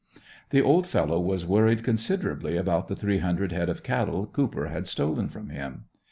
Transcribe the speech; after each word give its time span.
The 0.49 0.63
old 0.63 0.87
fellow 0.87 1.19
was 1.19 1.45
worried 1.45 1.83
considerably 1.83 2.57
about 2.57 2.87
the 2.87 2.95
three 2.95 3.19
hundred 3.19 3.51
head 3.51 3.69
of 3.69 3.83
cattle 3.83 4.25
Cooper 4.25 4.65
had 4.65 4.87
stolen 4.87 5.29
from 5.29 5.49
him. 5.49 5.83